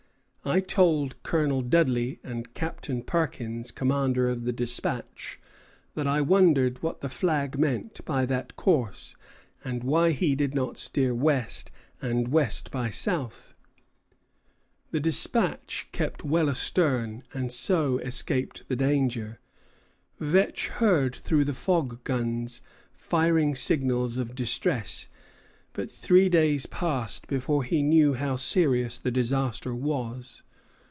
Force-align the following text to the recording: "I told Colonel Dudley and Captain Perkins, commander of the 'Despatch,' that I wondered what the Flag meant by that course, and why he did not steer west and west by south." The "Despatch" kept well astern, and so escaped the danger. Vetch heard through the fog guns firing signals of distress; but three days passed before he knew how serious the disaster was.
"I 0.43 0.59
told 0.59 1.21
Colonel 1.21 1.61
Dudley 1.61 2.19
and 2.23 2.51
Captain 2.55 3.03
Perkins, 3.03 3.71
commander 3.71 4.27
of 4.27 4.43
the 4.43 4.51
'Despatch,' 4.51 5.39
that 5.93 6.07
I 6.07 6.19
wondered 6.21 6.81
what 6.81 7.01
the 7.01 7.09
Flag 7.09 7.59
meant 7.59 8.03
by 8.05 8.25
that 8.25 8.55
course, 8.55 9.15
and 9.63 9.83
why 9.83 10.09
he 10.11 10.33
did 10.33 10.55
not 10.55 10.79
steer 10.79 11.13
west 11.13 11.69
and 12.01 12.29
west 12.29 12.71
by 12.71 12.89
south." 12.89 13.53
The 14.89 14.99
"Despatch" 14.99 15.87
kept 15.91 16.23
well 16.25 16.49
astern, 16.49 17.21
and 17.35 17.51
so 17.51 17.99
escaped 17.99 18.67
the 18.67 18.75
danger. 18.75 19.39
Vetch 20.19 20.69
heard 20.69 21.15
through 21.15 21.45
the 21.45 21.53
fog 21.53 22.03
guns 22.03 22.63
firing 22.95 23.53
signals 23.53 24.17
of 24.17 24.33
distress; 24.33 25.07
but 25.73 25.89
three 25.89 26.27
days 26.27 26.65
passed 26.65 27.27
before 27.27 27.63
he 27.63 27.81
knew 27.81 28.13
how 28.13 28.35
serious 28.35 28.97
the 28.97 29.11
disaster 29.11 29.73
was. 29.73 30.43